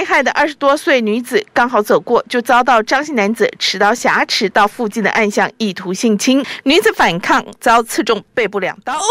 [0.00, 6.42] 被害的二十多岁女子刚好走过，就遭到张姓男子持刀挟持到附近的暗巷，意图性侵。
[6.62, 8.94] 女子反抗，遭刺中背部两刀。
[8.94, 9.02] 哦，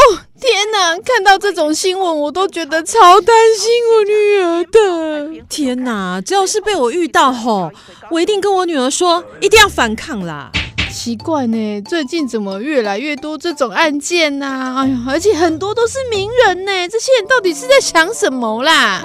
[0.42, 0.98] 天哪！
[1.06, 5.46] 看到这种新闻，我都觉得超担心我女儿的。
[5.48, 6.20] 天哪！
[6.26, 7.72] 只要是被我遇到吼，
[8.10, 10.50] 我一定跟我女儿说，一定要反抗啦。
[10.92, 14.74] 奇怪呢，最近怎么越来越多这种案件呢？
[14.80, 19.04] 哎呀，而且很多都是名人呢，这些人到底是在想什么啦？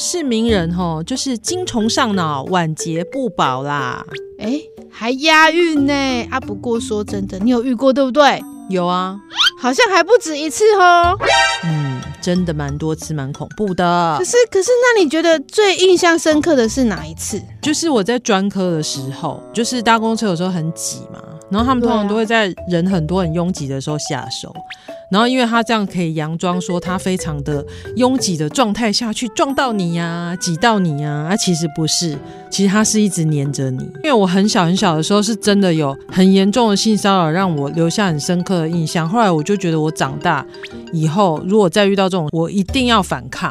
[0.00, 4.06] 是名人吼，就是精虫上脑，晚节不保啦。
[4.38, 5.92] 哎，还押韵呢
[6.30, 6.38] 啊！
[6.38, 8.40] 不过说真的，你有遇过对不对？
[8.70, 9.18] 有啊，
[9.60, 11.18] 好像还不止一次哦。
[11.64, 14.14] 嗯，真的蛮多次，蛮恐怖的。
[14.16, 17.42] 可是，可是，那你觉得最印象深刻的是哪一次？
[17.60, 24.54] 就是我在专科的时候，就是搭公车有时候很挤嘛，然后他们通常都会在人很多很拥挤的时候下手。
[25.10, 27.64] 然后，因为他这样可以佯装说他非常的
[27.96, 32.14] 拥挤的状态下去撞到你呀、啊，挤到你呀、啊，啊，其实不是，
[32.50, 33.84] 其实他是一直黏着你。
[33.84, 39.08] 因为我很小很小的时候是真的有很严重的性骚扰，让我留下很深刻的印象。
[39.08, 40.44] 后来我就觉得我长大
[40.92, 43.50] 以后，如果再遇到这种，我一定要反抗。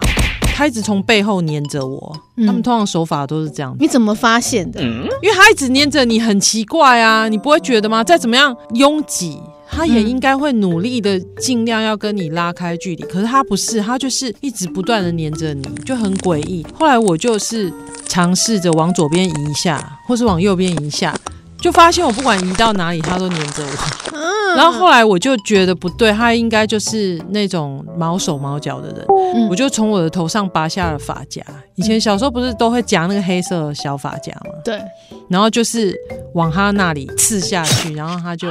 [0.58, 3.77] 他一直从背后黏着我，他们通常手法都是这样。
[3.80, 4.81] 你怎么发现的？
[4.81, 8.03] 因为他一直黏着你，很奇怪啊，你不会觉得吗？
[8.03, 9.39] 再怎么样拥挤。
[9.69, 13.03] 他也应该会努力的，尽量要跟你拉开距离。
[13.03, 16.66] 可是他不是，他就是一直不断的黏着你，就很诡异。
[16.73, 17.72] 后来我就是
[18.08, 21.16] 尝试着往左边移一下，或是往右边移一下，
[21.59, 24.55] 就发现我不管移到哪里，它都黏着我。
[24.55, 29.06] 然后后来我就觉得不对，它应该就是那种毛手毛脚的人。
[29.50, 31.41] 我就从我的头上拔下了发夹。
[31.75, 34.51] 以前小时候不是都会夹那个黑色小发夹吗？
[34.63, 34.81] 对。
[35.29, 35.96] 然后就是
[36.34, 38.47] 往他那里刺下去，然后他就。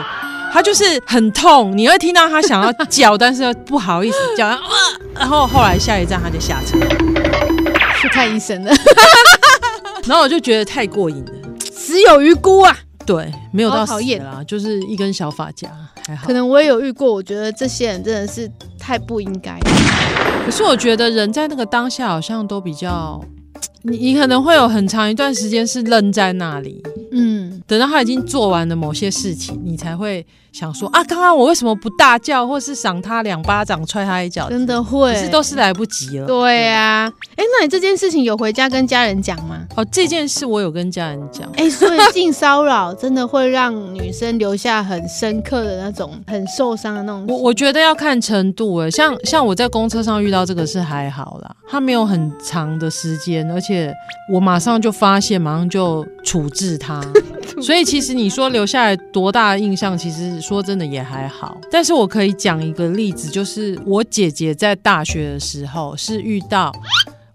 [0.52, 4.48] 他就是很痛，你会听到他想要叫，但是又不好意思叫。
[5.12, 6.78] 然后后来下一站他就下车
[8.00, 8.72] 去看医生了。
[10.06, 11.32] 然后我就觉得太过瘾了，
[11.70, 12.74] 死有余辜啊！
[13.06, 15.70] 对，没有到死啦，就是一根小发夹，
[16.06, 16.26] 还好。
[16.26, 19.58] 可能我也有遇过，我觉得这些人真的是太不应该。
[20.44, 23.22] 可是我觉得人在那个当下好像都比较，
[23.82, 26.82] 你 你可能会有很长一段时间是愣在那里。
[27.12, 30.26] 嗯，等到他已经做完了某些事情，你才会
[30.58, 34.48] 想说啊，刚刚我为什么不大叫，或是赏他两巴掌，踹他一脚？
[34.48, 36.26] 真的会，可是都是来不及了。
[36.26, 39.58] 对呀、啊，哎、欸，那你这件事情有回家跟家人讲吗？
[39.76, 41.46] 哦，这件事我有跟家人讲。
[41.56, 47.26] 哎、欸，所以性骚扰真的会让女生留下很深刻的那种很受伤的那种。
[47.28, 53.92] 我我觉得要看程度哎，像像我在公车上遇到这个是还好啦，他没有很长的时间，而且
[54.32, 57.02] 我马上就发现，马上就处置他。
[57.62, 61.56] 所以其实你说留下来多大的印象，其实说真的也还好。
[61.70, 66.72] 但是我可以讲一个例子，就是我姐姐在大学的时候是遇到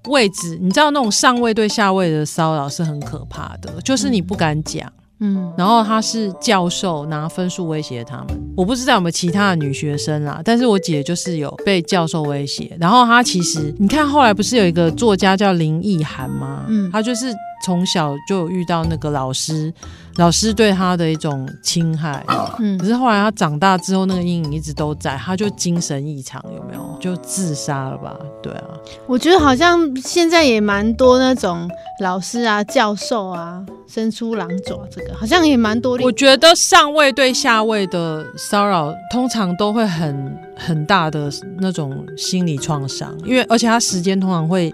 [0.08, 4.92] 位置，你知道那种上位对下位的骚扰是很可怕的，就是你不敢讲。
[5.24, 12.76] 嗯，然后他是教授拿分数威胁他们，我不知道有没有其他的女学生啦，但是我姐就是有被教授威胁。
[12.80, 16.66] 然后她其实，你看后来不是有一个作家叫林奕涵吗？
[16.70, 17.34] 嗯，她就是。
[17.64, 19.74] 从小就有遇到那个老师，
[20.18, 22.26] 老师对他的一种侵害，
[22.60, 26.98] 嗯，可是后来他长大之后，那个阴影一直都在，他就精神异常，有没有？
[27.00, 28.16] 就自杀了吧？
[28.44, 28.64] 对啊，
[29.08, 35.98] 我觉得好像现在也蛮多那种老师啊、教授啊伸出狼爪，这个好像也蛮多。
[36.02, 44.74] 我觉得上位对下位的骚扰，通常都会很很大的那种心理创伤，因为而且他时间通常会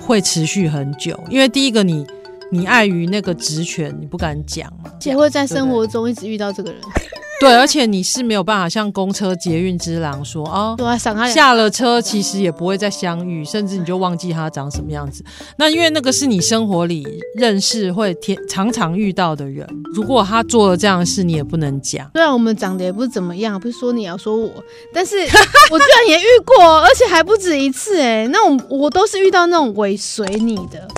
[0.00, 2.06] 会持续很久，因为第一个你。
[2.50, 4.90] 你碍于那个职权，你不敢讲嘛？
[5.02, 6.80] 也会在生活中一直遇到这个人。
[7.40, 15.22] 对，而且你是没有办法像公车捷运之狼说啊，赏他下了车，其实也不会再相遇，甚至你就忘记他长什么样子。
[15.58, 17.04] 那因为那个是你生活里
[17.36, 22.08] 认识会天常常遇到的人，如果他做了这样的事，你也不能讲。
[22.14, 24.50] 虽然我们长得也不是怎么样，不是说你要说我，
[24.94, 25.18] 但是
[25.70, 28.26] 我居然也遇过，而且还不止一次哎。
[28.28, 30.88] 那种我都是遇到那种尾随你的。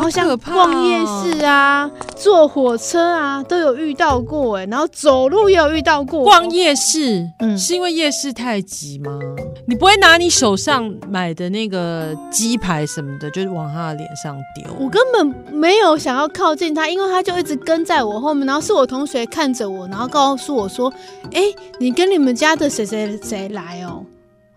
[0.00, 6.24] 然后像可怕哦逛夜市啊、坐火车啊都有遇到过哎，然后走路也有遇到过。
[6.24, 9.18] 逛夜市，嗯是因为夜市太挤吗？
[9.66, 14.74] 你不会拿你手上买的那个鸡排什么的，就是往他的脸上丢？
[14.80, 20.90] 我根本没有想要靠近他，因为他就一直跟在我后面，然后是我同学看着我，然后告诉我说
[21.34, 21.42] ：“哎，
[21.78, 24.02] 你跟你们家的谁谁谁来哦？”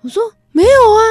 [0.04, 0.24] 我说
[0.54, 1.04] ：“没有啊。”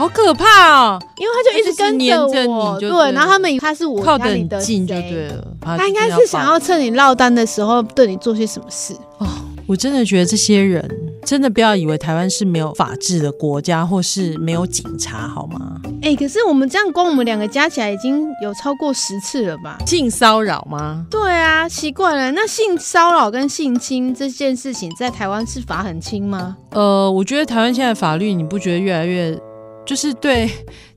[0.00, 0.98] 好可怕哦！
[1.18, 5.46] 因为他就一直跟着我，对，对然后他们以为他是我靠得家里的很近就对了。
[5.60, 8.94] 他应该是想要趁你落单的时候对你做些什么事。
[9.18, 9.26] 哦，
[9.66, 10.82] 我真的觉得这些人
[11.26, 15.76] 真的不要以为台湾是没有法治的国家，或是没有警察，好吗？
[16.00, 19.76] 哎、可是我们这样光我们两个加起来已经有超过十次了吧？
[19.84, 21.04] 性骚扰吗？
[21.10, 26.56] 对啊，奇怪了，那性骚扰跟性侵这件事情在台湾是罚很轻吗？
[26.70, 29.38] 呃，我觉得台湾现在法律，你不觉得越来越
[29.86, 30.48] 就是对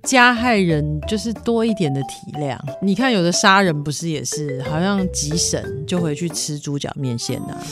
[0.04, 2.58] 加害人就是多一点的体谅？
[2.82, 7.64] 你看有的杀人不是也是好像急审就回去吃猪脚面线呐、啊？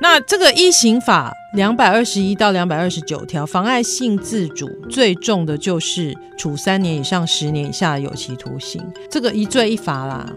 [0.00, 10.28] 那这个一刑法两百二十一到两百二十九条，妨碍性自主最重的就是处三年以上十年以下的有期徒刑，这个一罪一罚啦。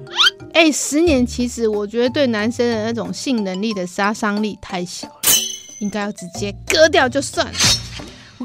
[0.54, 5.14] 哎、十年其实我觉得对男生的那种性能力的杀伤力太小了，
[5.82, 7.54] 应该要直接割掉就算了。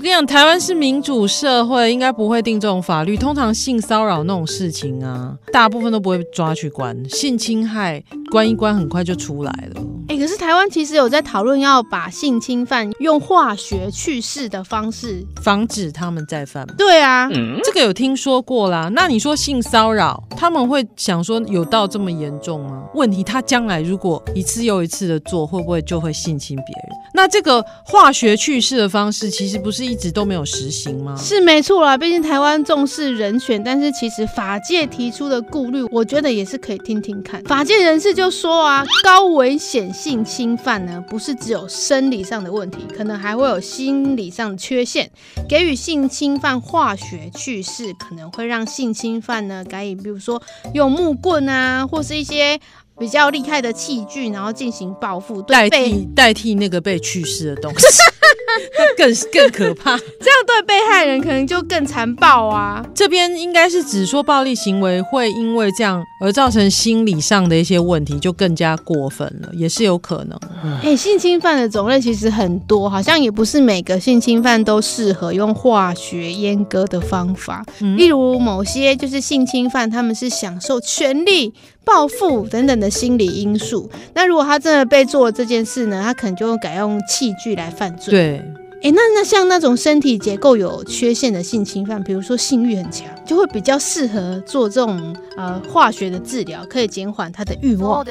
[0.03, 3.17] 我跟你讲，台湾是民主社会，应该不会定这种法律。
[3.17, 7.09] 通常性骚扰那种事情啊，大部分都不会抓去管。
[7.09, 9.83] 性侵害关一关，很快就出来了。
[10.09, 15.23] 哎、可是台湾其实有在讨论要把性侵犯用化学去世的方式。
[15.43, 16.67] 防止他们再犯。
[16.79, 17.29] 对啊，
[17.63, 18.91] 这个有听说过啦。
[18.95, 22.85] 那你说性骚扰，他们会想说有到这么严重吗？
[22.95, 26.99] 问题他将来如果一次又一次的做，会不会就会性侵别人？
[27.15, 31.15] 那这个化学去世的方式，其实不是一直都没有实行吗？
[31.17, 37.43] 是没错啦，毕竟台湾重视人权，但是其实法界提出的顾虑，我觉得也是可以听听看。
[37.45, 45.11] 法界人士就说啊，高危险性侵犯呢，不是只有生理上的问题，可能还会有心理上的缺陷。
[45.49, 50.41] 给予性侵犯化学去势，可能会让性侵犯呢改以，比如说
[50.75, 52.59] 用木棍啊，或是一些
[52.99, 57.87] 比较厉害的器具，然后进行报复，对代被替代替那个被去世的东西，
[58.79, 59.97] 那更更可怕。
[60.21, 62.85] 这样对被害人可能就更残暴啊。
[62.95, 70.39] 这边应该是只说暴力行为会因为这样而造成心理上的一些问题，就更加过分了，也是有可能。
[70.83, 77.65] 哎、欸，性侵犯的种类其实很多，好像也不是每个性侵犯都适合用化学阉割的方法。
[77.81, 81.53] 嗯例如某些就是性侵犯，他们是享受权力、
[81.85, 83.91] 报复等等的心理因素。
[84.15, 88.11] 那如果他真的被做了这件事呢，他可能就会改用器具来犯罪。
[88.11, 88.37] 对，
[88.77, 98.05] 哎、欸，那那像那种身体结构有缺陷的性侵犯，比如说性欲很强，就会比较适合做这种呃化学的治疗，可以减缓他的欲望。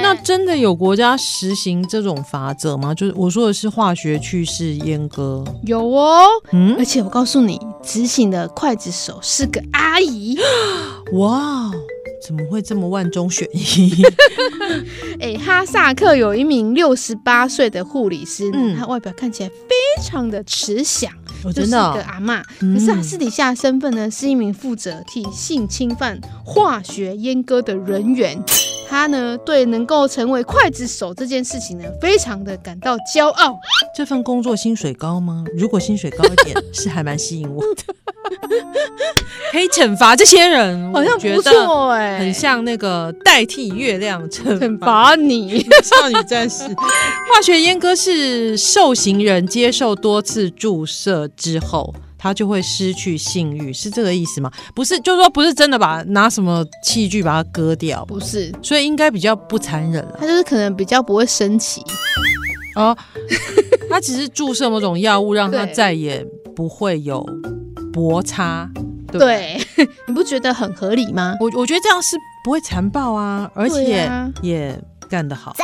[0.00, 2.94] 那真的有国家实行这种法则吗？
[2.94, 5.44] 就是我说的是化学去世阉割。
[5.64, 10.38] 有哦，嗯而且我告诉你，执行的刽子手是个阿姨。
[11.14, 11.71] 哇，
[12.24, 14.04] 怎么会这么万中选一？
[15.20, 21.12] 哎、哈萨克有一名六十八岁的护理师呢，嗯他外表看起来非常的慈祥，
[21.54, 22.42] 真的哦、个阿妈。
[22.60, 28.42] 嗯可是他私底下身份呢，是一名负责替性侵犯化学阉割的人员。
[28.92, 33.58] 她呢，对能够成为刽子手这件事情呢，非常的感到骄傲。
[33.96, 35.46] 这份工作薪水高吗？
[35.56, 37.94] 如果薪水高一点， 是还蛮吸引我的。
[39.50, 45.66] 可以惩罚这些人，好像不错哎、很像那个代替月亮惩罚你。
[45.82, 46.64] 少女战士。
[47.32, 54.48] 化学阉割是受刑人接受多次注射之后，他就会失去性欲，是这个意思吗？
[54.76, 60.16] 不是，就是说不是真的把拿什么器具把它割掉，不是，所以应该比较不残忍了。
[60.20, 61.82] 他就是可能比较不会生气。
[62.76, 62.96] 哦，
[63.90, 66.24] 他只是注射某种药物，让他再也
[66.54, 67.26] 不会有
[67.92, 68.70] 摩擦。
[69.10, 71.34] 对对， 你不觉得很合理吗？
[71.40, 75.56] 我我觉得这样是不会残暴啊，而且啊也干得好。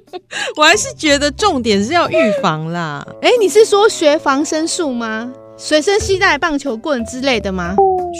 [0.56, 3.06] 我还是觉得重点是要预防啦。
[3.22, 5.32] 哎、你是说学防身术吗？
[5.58, 7.74] 随身携带棒球棍之类的吗？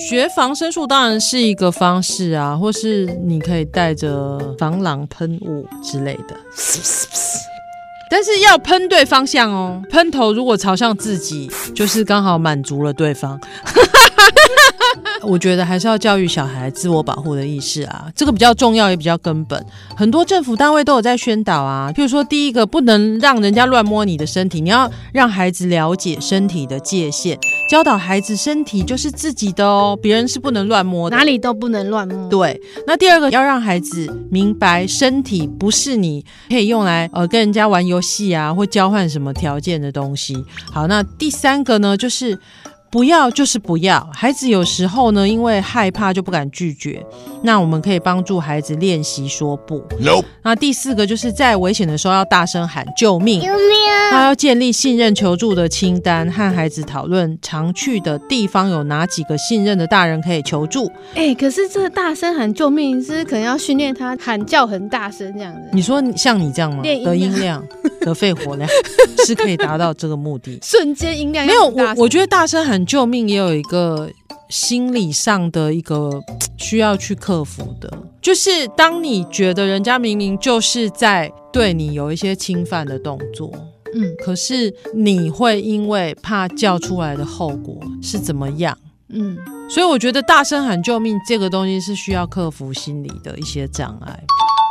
[0.09, 6.37] 学防身术当然是一个方式啊，或是你可以带着防狼喷雾之类的，
[8.11, 9.83] 但是要喷对方向哦。
[9.91, 13.39] 喷头如果朝向自己，就是刚好满足了对方。
[15.23, 19.65] 我觉得还是要教育小孩自我保护的意识啊，这个比较重要也比较根本。
[19.97, 27.37] 很多政府单位都有在宣导啊，譬如说第一个不能让人家乱摸你的身体，你要让孩子了解身体的界限，
[27.69, 32.29] 教导孩子身体就是自己的哦，别人是不能乱摸的，哪里都不能乱摸。
[32.29, 40.45] 对，那第二个要让孩子明白身体不是你可以用来呃跟人家玩游游戏啊或交换什么条件的东西。
[40.71, 42.39] 好，那第三个呢就是。
[42.91, 47.05] 不要就是不要，孩子有时候呢，因为害怕就不敢拒绝。
[47.43, 49.79] 那我们可以帮助孩子练习说不。
[50.01, 50.23] No。
[50.43, 53.41] 那第四个就是在危险的时候要大声喊救命。
[53.41, 54.11] 救命啊！
[54.11, 60.87] 那要建立信任求助的清单，和孩子讨论常去的地方有哪几个信任的大人可以求助。
[61.15, 65.61] 哎、欸，可是这大声喊救命是，是可能要训练他喊叫很大声这样子。
[65.73, 66.83] 你说像你这样吗？
[66.83, 67.63] 的音量、
[68.07, 68.67] 的肺活量
[69.27, 70.59] 是可以达到这个目的。
[70.63, 72.87] 瞬间音量没有我，我觉得大声喊。
[72.87, 74.09] 救命也有一个
[74.49, 76.09] 心理上的一个
[76.57, 83.53] 需要去克服的，就是当你觉得人家明明就是在对你有一些侵犯的动作，
[83.93, 89.37] 嗯，可是你会因为怕叫出来的后果是怎么样，嗯，
[89.69, 94.13] 所以我觉得大声喊救命这个东西是需要克服心理的一些障碍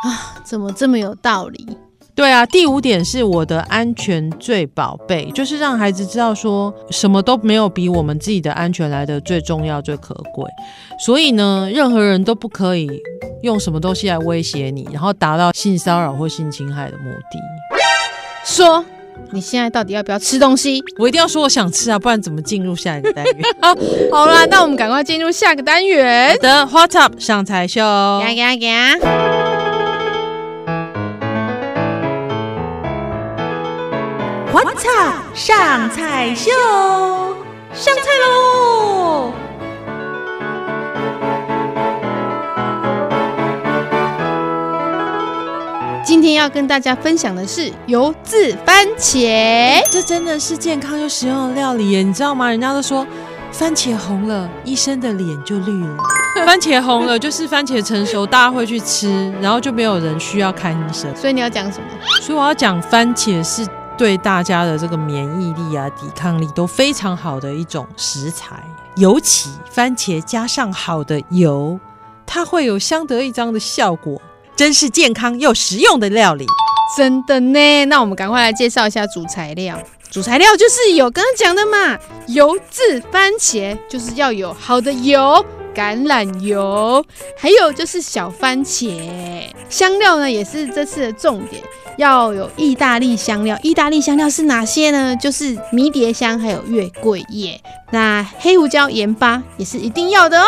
[0.10, 1.75] 啊，怎么这么有道理？
[2.16, 10.50] 对啊，第五点是我的安全最宝贝，就是让孩子知道说什么都没有比我们自己的安全来的最重要、最可贵。
[10.98, 12.90] 所以呢，任何人都不可以
[13.44, 17.38] 用什么东西来威胁你，然后达到性骚扰或性侵害的目的。
[18.46, 18.86] 说
[19.32, 20.82] 你现在到底要不要吃东西？
[20.98, 23.36] 我一定要说我想吃啊，不然怎么进入下一个单元？
[24.10, 26.30] 好，啦，那我们赶快进入下个单元。
[26.32, 27.82] 好的，What's up 上台秀。
[27.82, 28.96] 呀呀呀！
[34.66, 34.90] 我操！
[35.36, 36.50] 上菜秀，
[37.72, 39.32] 上菜喽！
[46.04, 52.02] 今天要跟大家分享的是油渍番茄，这真的是健康又实用的料理耶！
[52.02, 52.50] 你知道吗？
[52.50, 53.06] 人家都说
[53.52, 55.98] 番茄红了，医生的脸就绿了。
[56.44, 61.16] 番茄红了，就是番茄成熟，大家会去吃，然后就没有人需要看医生。
[61.16, 61.86] 所以你要讲什么？
[62.24, 63.64] 所以我要讲番茄是。
[63.98, 68.62] 对大家的这个免疫力啊、抵抗力都非常好的一种食材，
[68.96, 71.80] 尤其番茄加上好的油，
[72.26, 74.22] 它会有相得益彰的效果，
[74.56, 76.46] 真是健康又实用的料理。
[76.98, 79.78] 真的呢，那我们赶快来介绍一下主材料。
[80.12, 81.98] 主材料就是有刚刚讲的嘛，
[82.28, 85.46] 油渍番茄就是要有好的油，
[85.76, 87.06] 橄榄油，
[87.38, 89.44] 还有就是小番茄。
[89.70, 91.62] 香料呢也是这次的重点。
[91.98, 95.16] 要有意大利香料，意大利香料是哪些呢？
[95.16, 97.60] 就是迷迭香，还有月桂叶。
[97.92, 100.46] 那黑胡椒、盐巴也是一定要的哦。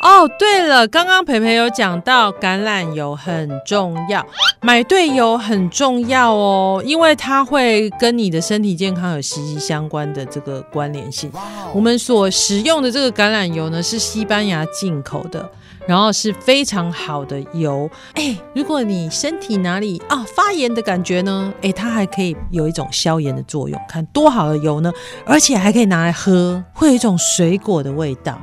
[0.00, 4.24] 哦，对了，刚刚培培有讲到橄榄油很重要，
[4.62, 11.30] 买对油很重要哦，因为它会跟你的身体健康有息息相关的这个关联性。
[11.74, 15.48] 我们所使用的这个橄榄油呢，是西班牙进口的。
[15.88, 24.92] 然后是非常好的油，哎，如果你身体哪里啊发炎的感觉呢，哎，它还可以有一种消炎的作用，看多好的油呢，
[25.24, 28.38] 而且还可以拿来喝，会有一种水果的味道，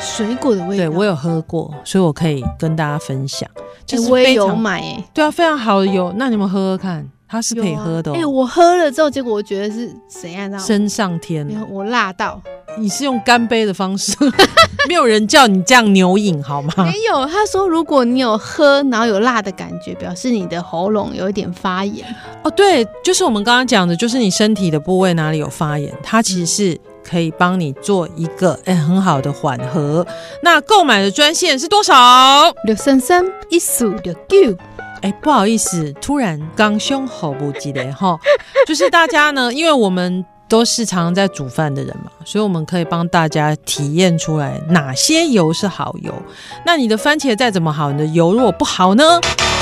[0.00, 3.48] 水果的味道，对，我有喝过，所以我可以跟大家分享，
[3.84, 10.58] 就是我也有买，哎，对啊，非常好的油，那你们喝喝看，它是可以喝的，哦，哎，我喝了之后，结果我觉得是怎样的？
[10.58, 12.40] 升上天，我辣到。
[12.78, 14.16] 你是用干杯的方式，
[14.88, 16.72] 没有人叫你这样牛饮好吗？
[16.84, 22.06] 没有，他说如果你有喝，然后有辣的感觉，表示你的喉咙有一点发炎。
[22.44, 30.06] 哦，对，就是我们刚刚讲的，就是你身体的部位哪里有发炎，它其实是可以帮你做一个哎很好的缓和。
[30.42, 32.52] 那购买的专线是多少？
[32.64, 34.56] 六三三一四六九。
[35.02, 38.18] 哎，不好意思，突然刚胸口不记得哈，
[38.66, 40.24] 就是大家呢，因为我们。
[40.50, 46.12] 都是常常在煮饭的人嘛，所以我们可以帮大家体验出来哪些油是好油。
[46.66, 49.04] 那你的番茄再怎么好，你的油如果不好呢，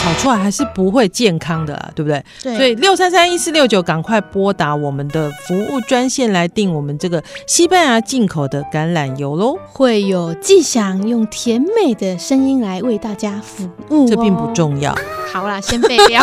[0.03, 2.25] 炒出来还是不会健康的啦，对不对？
[2.43, 2.57] 对。
[2.57, 9.59] 所以六三三一四六九，赶快拨打我们的服务专线来订我们这个西班牙进口的橄榄油喽。
[9.71, 14.07] 会有季祥用甜美的声音来为大家服务哦。
[14.09, 14.95] 这并不重要。
[15.33, 16.23] 好啦，先备料。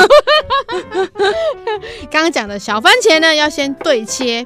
[2.11, 4.45] 刚刚讲的小番茄呢，要先对切。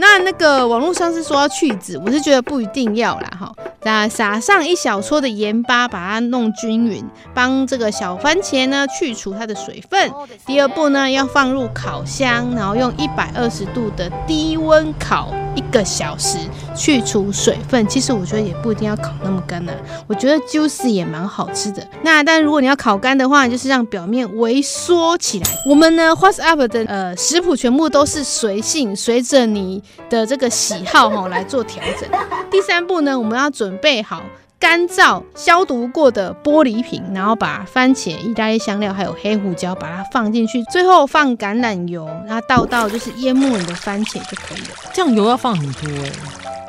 [0.00, 3.52] 那那个网络上是说要去籽，我是觉得不一定要啦哈。
[3.82, 7.04] 那撒上一小撮的盐巴，把它弄均匀，
[7.34, 10.12] 帮这个小番茄呢去除它的水分。
[10.46, 16.38] 第二步呢，要放入烤箱，然后用一百二十度的低温烤一个小时，
[16.76, 17.84] 去除水分。
[17.88, 21.84] 其实我觉得也不一定要烤那么干呢、啊，我觉得 juicy 也蛮好吃的。
[22.02, 25.46] 那但如果你要烤干的话，就是让表面微缩起来。
[25.66, 32.08] 我们呢，What's Up 的呃食谱全部都是随性，随着你的这个喜好哈来做调整。
[32.50, 34.22] 第三步呢，我们要准备好
[34.60, 44.74] 干燥消毒过的玻璃瓶，然后把番茄、意大利香料还有黑胡椒把它放进去，最后放橄榄油，然后倒到就是淹没你的番茄就可以了。
[44.92, 46.12] 这样油要放很多哎、欸。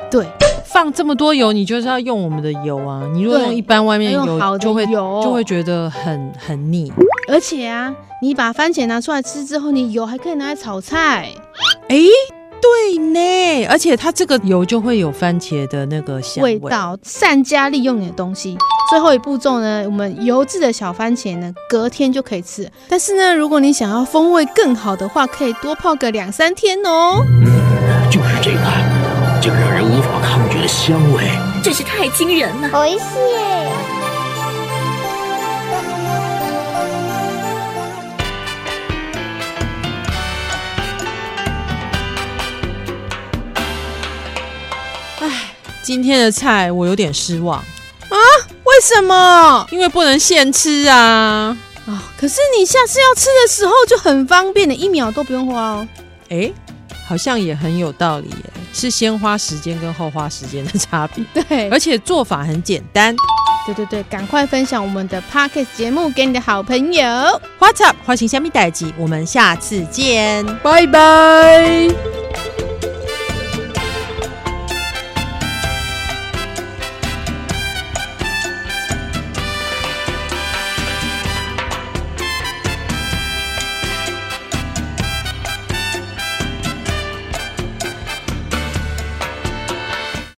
[0.08, 0.26] 对，
[0.64, 3.02] 放这么多油，你就是要用我们的油啊。
[3.12, 6.92] 你如果用一般外面油，油就会就会觉得很很腻。
[7.28, 7.92] 而且啊，
[8.22, 11.28] 你把番茄拿出来吃之后，你油还可以拿来炒菜。
[11.88, 11.96] 哎。
[12.60, 18.56] 对呢，而且它这个油就会有番茄的那个香味，道，善加利用你的东西。
[18.90, 22.70] 最后一步骤呢，我们油制的小番茄呢，隔天就可以吃。
[22.88, 27.24] 但是呢，如果你想要风味更好的话，可以多泡个两三天哦。
[27.28, 28.60] 嗯，就是这个，
[29.40, 31.24] 这个让人无法抗拒的香味，
[31.62, 32.98] 真是太惊人了，おい
[45.90, 48.16] 今天的菜我有点失望啊！
[48.62, 49.66] 为什么？
[49.72, 50.94] 因为不能现吃啊！
[50.96, 51.98] 啊、哦！
[52.16, 55.88] 可是你下次要吃的时候就很方便的，一秒都不用花哦。
[56.28, 56.52] 哎，
[57.08, 61.24] 好像也很有道理耶，是先花时间跟后花时间的差别。
[61.48, 63.12] 对，而且做法很简单。
[63.66, 67.02] 对对对，赶快分享我们的 Podcast 节目给你的好朋友。
[67.58, 67.96] What's up？
[68.06, 71.88] 欢迎虾米代记，我们下次见，拜拜。